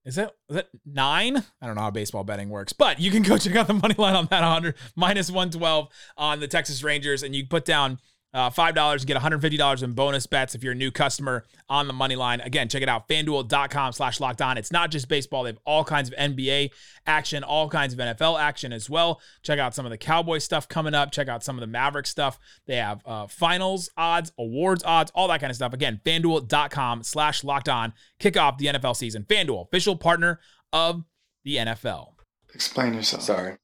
[0.06, 1.36] is that is that nine?
[1.60, 3.96] I don't know how baseball betting works, but you can go check out the money
[3.98, 7.98] line on that 100 minus 112 on the Texas Rangers, and you can put down
[8.36, 11.42] uh, five dollars and get 150 dollars in bonus bets if you're a new customer
[11.70, 12.40] on the money line.
[12.42, 14.58] Again, check it out, FanDuel.com/slash locked on.
[14.58, 16.70] It's not just baseball; they have all kinds of NBA
[17.06, 19.20] action, all kinds of NFL action as well.
[19.42, 21.12] Check out some of the Cowboy stuff coming up.
[21.12, 22.38] Check out some of the Maverick stuff.
[22.66, 25.72] They have uh, finals odds, awards odds, all that kind of stuff.
[25.72, 27.94] Again, FanDuel.com/slash locked on.
[28.18, 29.24] Kick off the NFL season.
[29.24, 30.40] FanDuel, official partner
[30.74, 31.04] of
[31.42, 32.12] the NFL.
[32.54, 33.22] Explain yourself.
[33.22, 33.56] Sorry.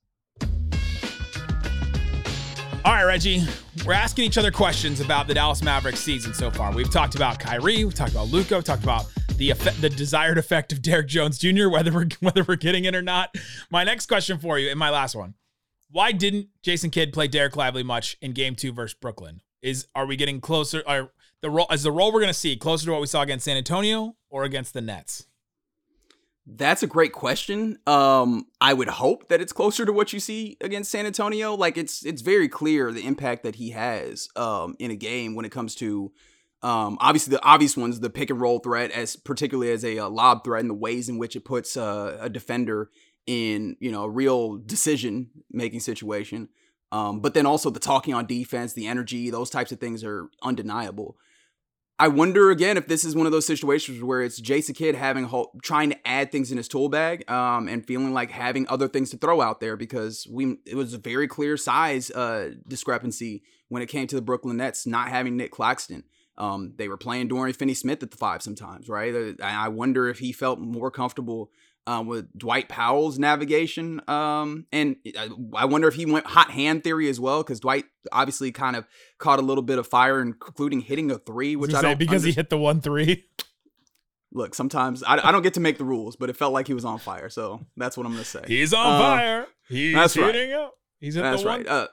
[2.84, 3.44] All right, Reggie,
[3.86, 6.74] we're asking each other questions about the Dallas Mavericks season so far.
[6.74, 10.36] We've talked about Kyrie, we've talked about Luka, we've talked about the effect, the desired
[10.36, 13.36] effect of Derrick Jones Jr., whether we're whether we're getting it or not.
[13.70, 15.34] My next question for you, and my last one:
[15.92, 19.42] Why didn't Jason Kidd play Dereck Lively much in Game Two versus Brooklyn?
[19.62, 20.82] Is are we getting closer?
[20.84, 23.22] Are the role is the role we're going to see closer to what we saw
[23.22, 25.26] against San Antonio or against the Nets?
[26.44, 27.78] That's a great question.
[27.86, 31.54] Um, I would hope that it's closer to what you see against San Antonio.
[31.54, 35.44] Like it's it's very clear the impact that he has um, in a game when
[35.44, 36.12] it comes to
[36.62, 40.08] um, obviously the obvious ones, the pick and roll threat, as particularly as a, uh
[40.08, 42.90] lob threat, and the ways in which it puts uh, a defender
[43.26, 46.48] in you know a real decision making situation.
[46.90, 50.28] Um, but then also the talking on defense, the energy, those types of things are
[50.42, 51.16] undeniable.
[52.02, 55.30] I wonder again if this is one of those situations where it's Jason Kidd having
[55.62, 59.10] trying to add things in his tool bag, um, and feeling like having other things
[59.10, 63.82] to throw out there because we it was a very clear size uh, discrepancy when
[63.82, 66.02] it came to the Brooklyn Nets not having Nic Claxton.
[66.36, 69.14] Um, they were playing Dorian Finney-Smith at the five sometimes, right?
[69.14, 71.52] Uh, I wonder if he felt more comfortable
[71.86, 74.00] um, with Dwight Powell's navigation.
[74.08, 77.84] Um, and I, I wonder if he went hot hand theory as well, because Dwight
[78.10, 78.86] obviously kind of
[79.18, 82.22] caught a little bit of fire, including hitting a three, which I Say don't because
[82.22, 83.24] he hit the one three.
[84.32, 86.74] look, sometimes I, I don't get to make the rules, but it felt like he
[86.74, 87.28] was on fire.
[87.28, 88.44] So that's what I'm gonna say.
[88.46, 89.46] He's on Uh, fire.
[89.68, 90.50] He's that's right.
[90.52, 90.74] up.
[91.00, 91.66] He's hit That's the right.
[91.66, 91.74] one.
[91.74, 91.86] Uh,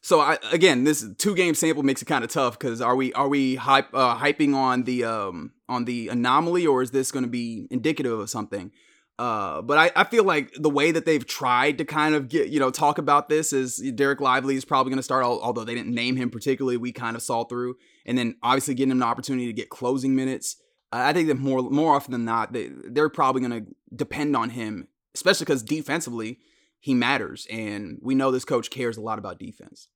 [0.00, 3.12] so I again, this two game sample makes it kind of tough because are we
[3.12, 7.24] are we hype uh, hyping on the um on the anomaly or is this going
[7.24, 8.70] to be indicative of something?
[9.18, 12.48] Uh, but I, I feel like the way that they've tried to kind of get
[12.48, 15.24] you know talk about this is Dereck Lively is probably going to start.
[15.24, 18.90] Although they didn't name him particularly, we kind of saw through, and then obviously getting
[18.90, 20.56] him the opportunity to get closing minutes.
[20.92, 24.36] I I think that more more often than not, they they're probably going to depend
[24.36, 26.38] on him, especially because defensively
[26.78, 29.88] he matters, and we know this coach cares a lot about defense.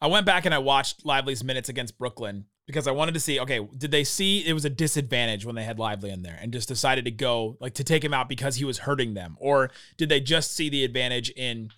[0.00, 3.40] I went back and I watched Lively's minutes against Brooklyn because I wanted to see,
[3.40, 6.52] okay, did they see it was a disadvantage when they had Lively in there and
[6.52, 9.36] just decided to go like to take him out because he was hurting them?
[9.40, 11.70] Or did they just see the advantage in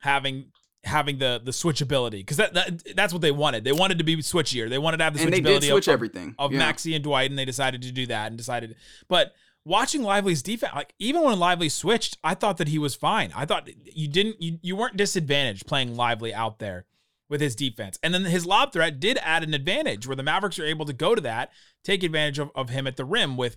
[0.00, 0.46] having
[0.84, 2.20] having the the switchability?
[2.20, 3.64] Because that, that that's what they wanted.
[3.64, 4.68] They wanted to be switchier.
[4.68, 6.72] They wanted to have the and switchability switch of, everything of yeah.
[6.72, 8.74] Maxi and Dwight, and they decided to do that and decided
[9.08, 9.32] but
[9.64, 13.32] watching Lively's defense, like even when Lively switched, I thought that he was fine.
[13.34, 16.84] I thought you didn't you, you weren't disadvantaged playing Lively out there
[17.32, 17.98] with his defense.
[18.02, 20.92] And then his lob threat did add an advantage where the Mavericks are able to
[20.92, 21.50] go to that,
[21.82, 23.56] take advantage of, of him at the rim with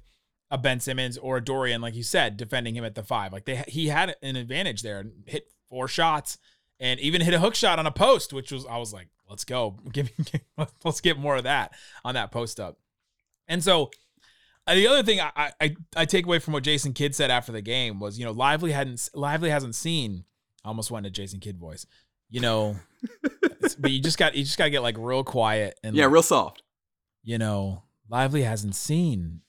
[0.50, 3.34] a Ben Simmons or a Dorian, like you said, defending him at the five.
[3.34, 6.38] Like they he had an advantage there and hit four shots
[6.80, 9.44] and even hit a hook shot on a post, which was I was like, let's
[9.44, 9.78] go.
[9.92, 10.40] Give me
[10.86, 11.74] let's get more of that
[12.06, 12.80] on that post up.
[13.50, 13.92] And so
[14.66, 17.52] uh, the other thing I, I I take away from what Jason Kidd said after
[17.52, 20.24] the game was, you know, Lively hadn't Lively hasn't seen.
[20.64, 21.86] I almost went to Jason Kidd voice.
[22.30, 22.76] You know,
[23.80, 26.14] but you just got you just got to get like real quiet and yeah like,
[26.14, 26.62] real soft
[27.26, 29.42] you know, Lively hasn't seen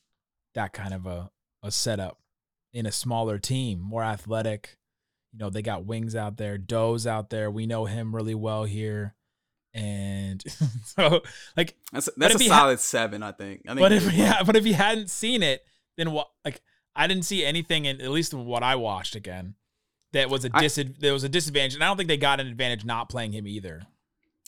[0.55, 1.31] that kind of a
[1.63, 2.19] a setup
[2.73, 4.79] in a smaller team, more athletic.
[5.33, 7.51] You know, they got wings out there, Doe's out there.
[7.51, 9.15] We know him really well here.
[9.75, 10.43] And
[10.85, 11.23] so
[11.55, 14.43] like that's that's a he ha- solid seven i think i think but if yeah,
[14.43, 15.63] but if he hadn't seen it,
[15.99, 16.31] then what?
[16.45, 16.63] Like
[16.97, 19.55] I didn't see anything in at least in what I watched again
[20.13, 22.41] that was a I- dis there was a disadvantage, and I don't think they got
[22.41, 23.83] an advantage not playing him either.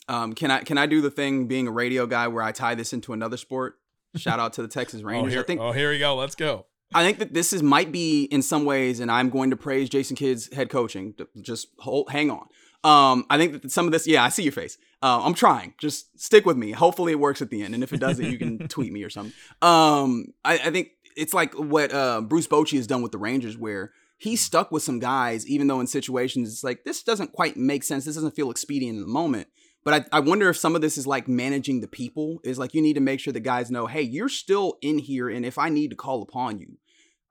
[0.07, 2.73] um can i can i do the thing being a radio guy where i tie
[2.75, 3.75] this into another sport
[4.15, 6.15] shout out to the texas Oh rangers here, i think oh here we go.
[6.15, 6.65] Let's go.
[6.91, 9.89] I think that this is might be in some ways, and I'm going to praise
[9.89, 11.13] Jason Kidd's head coaching.
[11.39, 12.47] Just hold, hang on.
[12.83, 14.75] Um, I think that some of this, yeah, I see your face.
[15.03, 15.75] Uh, I'm trying.
[15.77, 16.71] Just stick with me.
[16.71, 19.11] Hopefully, it works at the end, and if it doesn't, you can tweet me or
[19.11, 19.33] something.
[19.61, 23.55] Um, I, I think it's like what uh, Bruce Bochy has done with the Rangers,
[23.55, 27.57] where he's stuck with some guys, even though in situations it's like this doesn't quite
[27.57, 28.05] make sense.
[28.05, 29.47] This doesn't feel expedient in the moment.
[29.83, 32.39] But I, I wonder if some of this is like managing the people.
[32.43, 35.29] Is like you need to make sure the guys know, hey, you're still in here,
[35.29, 36.77] and if I need to call upon you,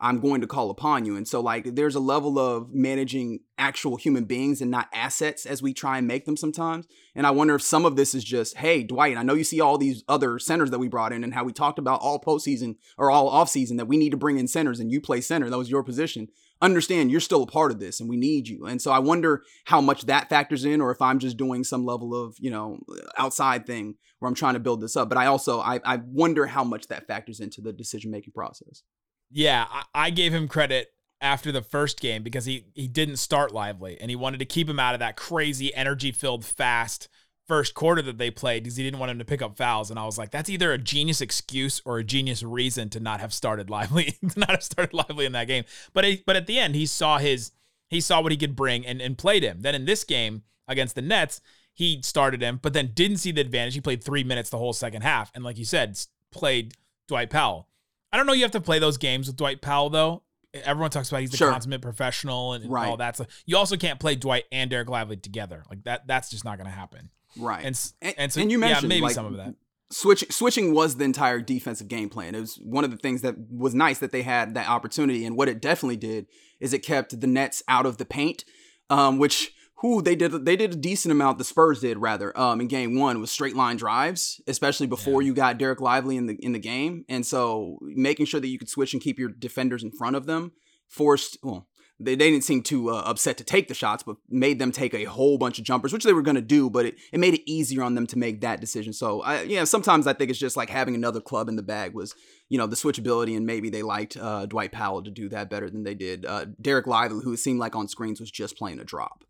[0.01, 1.16] I'm going to call upon you.
[1.16, 5.61] And so like there's a level of managing actual human beings and not assets as
[5.61, 6.87] we try and make them sometimes.
[7.16, 9.61] And I wonder if some of this is just, hey, Dwight, I know you see
[9.61, 12.77] all these other centers that we brought in and how we talked about all postseason
[12.96, 15.51] or all offseason that we need to bring in centers and you play center.
[15.51, 16.29] That was your position.
[16.61, 18.66] Understand you're still a part of this and we need you.
[18.66, 21.85] And so I wonder how much that factors in or if I'm just doing some
[21.85, 22.79] level of, you know,
[23.16, 25.09] outside thing where I'm trying to build this up.
[25.09, 28.83] But I also I, I wonder how much that factors into the decision making process.
[29.31, 30.88] Yeah, I, I gave him credit
[31.21, 34.68] after the first game because he he didn't start lively and he wanted to keep
[34.68, 37.09] him out of that crazy energy filled fast
[37.48, 39.98] first quarter that they played because he didn't want him to pick up fouls and
[39.98, 43.32] I was like that's either a genius excuse or a genius reason to not have
[43.32, 46.58] started lively to not have started lively in that game but he, but at the
[46.58, 47.52] end he saw his
[47.88, 50.94] he saw what he could bring and, and played him then in this game against
[50.94, 51.40] the Nets
[51.72, 54.74] he started him but then didn't see the advantage he played 3 minutes the whole
[54.74, 55.98] second half and like you said
[56.30, 56.74] played
[57.08, 57.66] Dwight Powell
[58.12, 60.22] I don't know you have to play those games with Dwight Powell though
[60.64, 61.50] everyone talks about he's the Sure.
[61.50, 62.88] consummate professional and, and Right.
[62.88, 63.28] all that stuff.
[63.46, 65.62] You also can't play Dwight and Dereck Lively together.
[65.68, 67.11] Like that that's just not going to happen.
[67.38, 67.64] Right.
[67.64, 69.55] And And- and so and you yeah, mentioned, maybe like, some of that.
[69.90, 72.35] switching switching was the entire defensive game plan.
[72.35, 75.37] It was one of the things that was nice that they had that opportunity, and
[75.37, 76.27] what it definitely did
[76.61, 78.44] is it kept the Nets out of the paint,
[78.90, 81.38] um, which who they did they did a decent amount.
[81.38, 85.33] The Spurs did rather um, in game one with straight line drives, especially before you
[85.35, 88.68] got Dereck Lively in the in the game, and so making sure that you could
[88.68, 90.51] switch and keep your defenders in front of them
[90.88, 91.68] forced well.
[92.00, 94.94] They, they didn't seem too uh, upset to take the shots, but made them take
[94.94, 96.70] a whole bunch of jumpers, which they were going to do.
[96.70, 98.92] But it, it made it easier on them to make that decision.
[98.92, 101.94] So, I, yeah, sometimes I think it's just like having another club in the bag
[101.94, 102.14] was,
[102.48, 105.68] you know, the switchability, and maybe they liked uh, Dwight Powell to do that better
[105.68, 108.78] than they did uh, Dereck Lively, who it seemed like on screens was just playing
[108.78, 109.24] a drop.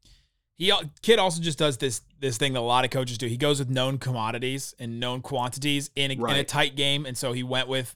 [0.58, 3.26] He kid also just does this this thing that a lot of coaches do.
[3.26, 7.16] He goes with known commodities and known quantities in a, in a tight game, and
[7.16, 7.94] so he went with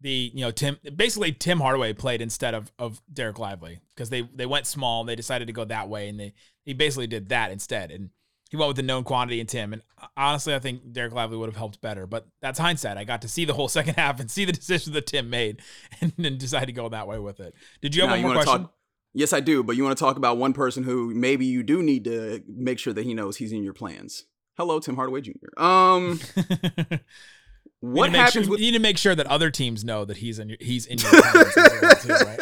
[0.00, 4.22] the you know Tim basically Tim Hardaway played instead of of Dereck Lively because they
[4.22, 6.32] they went small and they decided to go that way and they
[6.64, 8.10] he basically did that instead and
[8.50, 9.82] he went with the known quantity in Tim and
[10.16, 12.96] honestly, I think Dereck Lively would have helped better, but that's hindsight.
[12.96, 15.60] I got to see the whole second half and see the decision that Tim made,
[16.00, 17.54] and then decided to go that way with it.
[17.80, 18.62] Did you have Now, one more question?
[18.62, 18.74] Talk,
[19.14, 19.62] yes, I do.
[19.62, 22.78] But you want to talk about one person who maybe you do need to make
[22.78, 24.24] sure that he knows he's in your plans.
[24.56, 25.62] Hello, Tim Hardaway Jr.
[25.62, 26.42] Um, You
[27.80, 30.38] what happens sure, with you need to make sure that other teams know that he's
[30.38, 32.40] in your he's in your well, too, right?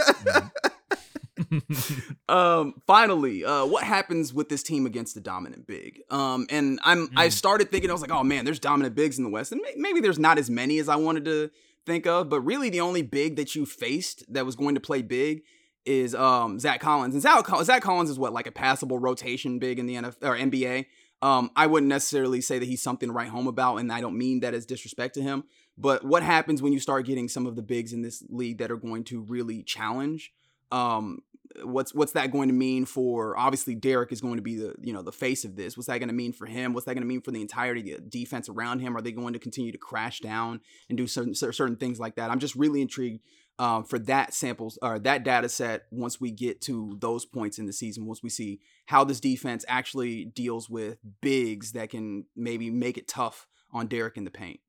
[2.28, 7.08] Um finally uh what happens with this team against the dominant big um and i'm
[7.16, 7.32] i Mm.
[7.32, 9.74] started thinking i was like oh man there's dominant bigs in the west and may-
[9.76, 11.50] maybe there's not as many as i wanted to
[11.86, 15.00] think of but really the only big that you faced that was going to play
[15.00, 15.42] big
[15.86, 19.78] is um zach collins and zach, zach collins is what like a passable rotation big
[19.78, 20.84] in the NFL or nba
[21.22, 24.16] um i wouldn't necessarily say that he's something to write home about and i don't
[24.16, 25.44] mean that as disrespect to him
[25.76, 28.70] but what happens when you start getting some of the bigs in this league that
[28.70, 30.32] are going to really challenge
[30.70, 31.22] um
[31.62, 34.92] what's what's that going to mean for obviously Dereck is going to be the you
[34.92, 35.76] know the face of this.
[35.76, 36.72] What's that going to mean for him?
[36.72, 38.96] What's that going to mean for the entirety of the defense around him?
[38.96, 42.30] Are they going to continue to crash down and do certain certain things like that?
[42.30, 43.20] I'm just really intrigued
[43.58, 47.66] um, for that samples or that data set once we get to those points in
[47.66, 48.06] the season.
[48.06, 53.08] Once we see how this defense actually deals with bigs that can maybe make it
[53.08, 54.60] tough on Dereck in the paint.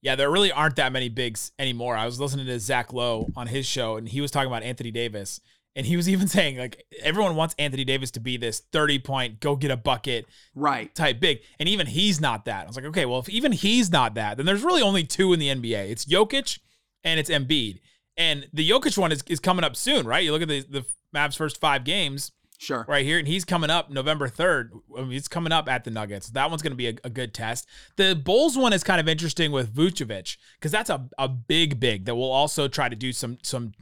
[0.00, 1.96] Yeah, there really aren't that many bigs anymore.
[1.96, 4.90] I was listening to Zach Lowe on his show, and he was talking about Anthony
[4.92, 5.40] Davis.
[5.74, 9.40] And he was even saying, like, everyone wants Anthony Davis to be this 30 point,
[9.40, 10.94] go get a bucket Right.
[10.94, 11.40] type big.
[11.58, 12.64] And even he's not that.
[12.64, 15.32] I was like, okay, well, if even he's not that, then there's really only two
[15.32, 15.90] in the NBA.
[15.90, 16.58] It's Jokic
[17.04, 17.80] and it's Embiid.
[18.18, 20.22] And the Jokic one is, is coming up soon, right?
[20.24, 22.84] You look at the, the Mavs' first five games Sure.
[22.88, 24.70] right here, and he's coming up November 3rd.
[24.96, 26.28] I mean, he's coming up at the Nuggets.
[26.30, 27.68] That one's going to be a, a good test.
[27.94, 32.06] The Bulls one is kind of interesting with Vucevic because that's a, a big, big
[32.06, 33.72] that will also try to do some some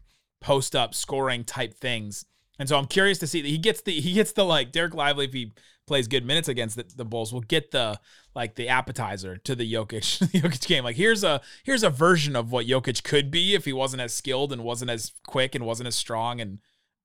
[0.43, 2.27] post up scoring type things.
[2.59, 4.93] And so I'm curious to see that he gets the he gets the like Dereck
[4.93, 5.53] Lively if he
[5.87, 7.99] plays good minutes against the, the Bulls will get the
[8.35, 10.85] like the appetizer to the Jokic the Jokic game.
[10.85, 14.13] Like here's a here's a version of what Jokic could be if he wasn't as
[14.13, 16.59] skilled and wasn't as quick and wasn't as strong and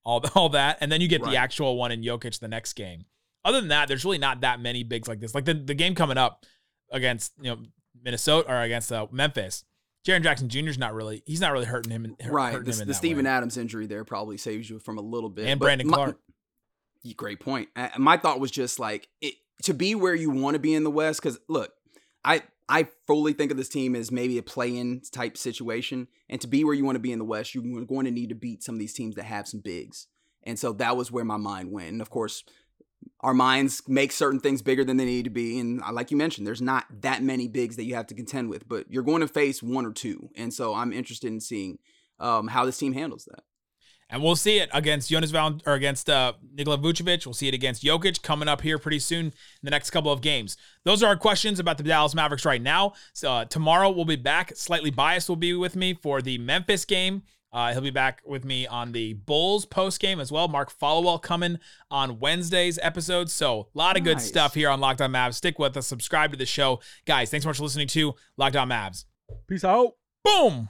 [0.04, 0.78] all all that.
[0.82, 1.32] And then you get Right.
[1.32, 3.06] the actual one in Jokic the next game.
[3.46, 5.34] Other than that, there's really not that many bigs like this.
[5.34, 6.46] Like the, the game coming up
[6.92, 7.58] against you know
[8.04, 9.64] Minnesota or against uh, Memphis.
[10.08, 10.70] Jaren Jackson Jr.
[10.70, 12.06] is not really he's not really hurting him.
[12.20, 12.54] In, Right.
[12.54, 13.32] hurting The, the Steven way.
[13.32, 15.46] Adams injury there probably saves you from a little bit.
[15.48, 16.20] and Brandon my- Clarke.
[17.18, 17.70] Great point.
[17.98, 20.92] My thought was just like it, to be where you want to be in the
[20.92, 21.22] West.
[21.22, 21.72] Because look,
[22.24, 26.48] I I fully think of this team as maybe a play-in type situation, and to
[26.48, 28.64] be where you want to be in the West, you're going to need to beat
[28.64, 30.08] some of these teams that have some bigs.
[30.44, 31.90] And so that was where my mind went.
[31.90, 32.44] And of course,
[33.20, 35.60] our minds make certain things bigger than they need to be.
[35.60, 38.50] And uh, like you mentioned, there's not that many bigs that you have to contend
[38.50, 40.30] with, but you're going to face one or two.
[40.36, 41.80] And so I'm interested in seeing
[42.20, 43.44] um, how this team handles that.
[44.12, 47.26] And we'll see it against Jonas Val or against uh, Nikola Vucevic.
[47.26, 50.20] We'll see it against Jokic coming up here pretty soon in the next couple of
[50.22, 50.58] games.
[50.84, 52.94] Those are our questions about the Dallas Mavericks right now.
[53.14, 54.52] So uh, tomorrow we'll be back.
[54.56, 57.24] Slightly biased will be with me for the Memphis game.
[57.54, 60.48] Uh, he'll be back with me on the Bulls post game as well.
[60.48, 63.30] Mark Followill coming on Wednesday's episode.
[63.30, 65.36] So a lot of good stuff here on Locked On Mavs.
[65.36, 65.88] Stick with us.
[65.88, 67.30] Subscribe to the show, guys.
[67.30, 69.06] Thanks so much for listening to Locked On Mavs.
[69.48, 69.96] Peace out.
[70.24, 70.70] Boom.